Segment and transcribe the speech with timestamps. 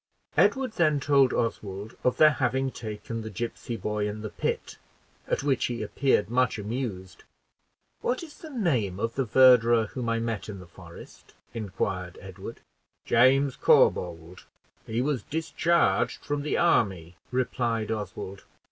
[0.35, 4.79] Edward then told Oswald of their having taken the gipsy boy in the pit,
[5.27, 7.23] at which he appeared much amused.
[8.01, 12.61] "What is the name of the verderer whom I met in the forest?" inquired Edward.
[13.05, 14.45] "James Corbould;
[14.87, 18.45] he was discharged from the army," replied Oswald.